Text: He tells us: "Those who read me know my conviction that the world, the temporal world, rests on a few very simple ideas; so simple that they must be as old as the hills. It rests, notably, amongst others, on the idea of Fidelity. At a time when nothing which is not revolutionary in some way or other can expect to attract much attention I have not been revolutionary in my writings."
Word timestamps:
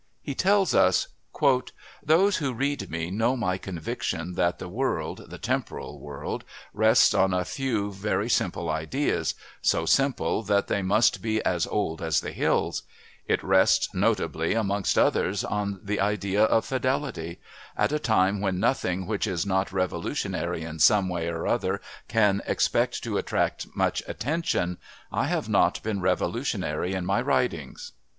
He 0.23 0.33
tells 0.33 0.73
us: 0.73 1.09
"Those 2.03 2.37
who 2.37 2.53
read 2.53 2.89
me 2.89 3.11
know 3.11 3.37
my 3.37 3.59
conviction 3.59 4.33
that 4.33 4.57
the 4.57 4.67
world, 4.67 5.25
the 5.29 5.37
temporal 5.37 5.99
world, 5.99 6.43
rests 6.73 7.13
on 7.13 7.35
a 7.35 7.45
few 7.45 7.91
very 7.93 8.27
simple 8.27 8.71
ideas; 8.71 9.35
so 9.61 9.85
simple 9.85 10.41
that 10.41 10.65
they 10.65 10.81
must 10.81 11.21
be 11.21 11.39
as 11.45 11.67
old 11.67 12.01
as 12.01 12.19
the 12.21 12.31
hills. 12.31 12.81
It 13.27 13.43
rests, 13.43 13.93
notably, 13.93 14.55
amongst 14.55 14.97
others, 14.97 15.43
on 15.43 15.79
the 15.83 15.99
idea 16.01 16.45
of 16.45 16.65
Fidelity. 16.65 17.39
At 17.77 17.91
a 17.91 17.99
time 17.99 18.41
when 18.41 18.59
nothing 18.59 19.05
which 19.05 19.27
is 19.27 19.45
not 19.45 19.71
revolutionary 19.71 20.63
in 20.63 20.79
some 20.79 21.09
way 21.09 21.27
or 21.27 21.45
other 21.45 21.79
can 22.07 22.41
expect 22.47 23.03
to 23.03 23.19
attract 23.19 23.67
much 23.75 24.01
attention 24.07 24.79
I 25.11 25.27
have 25.27 25.47
not 25.47 25.83
been 25.83 26.01
revolutionary 26.01 26.95
in 26.95 27.05
my 27.05 27.21
writings." 27.21 27.91